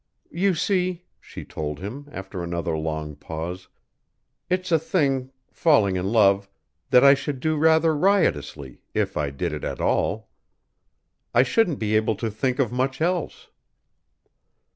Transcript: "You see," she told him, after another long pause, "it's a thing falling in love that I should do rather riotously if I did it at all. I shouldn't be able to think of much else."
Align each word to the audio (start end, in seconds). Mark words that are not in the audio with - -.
"You 0.31 0.55
see," 0.55 1.03
she 1.19 1.45
told 1.45 1.77
him, 1.77 2.07
after 2.11 2.41
another 2.41 2.75
long 2.75 3.15
pause, 3.15 3.67
"it's 4.49 4.71
a 4.71 4.79
thing 4.79 5.29
falling 5.51 5.95
in 5.95 6.07
love 6.11 6.49
that 6.89 7.03
I 7.03 7.13
should 7.13 7.39
do 7.39 7.55
rather 7.55 7.95
riotously 7.95 8.81
if 8.95 9.15
I 9.15 9.29
did 9.29 9.53
it 9.53 9.63
at 9.63 9.79
all. 9.79 10.29
I 11.35 11.43
shouldn't 11.43 11.77
be 11.77 11.95
able 11.95 12.15
to 12.15 12.31
think 12.31 12.57
of 12.57 12.71
much 12.71 12.99
else." 12.99 13.51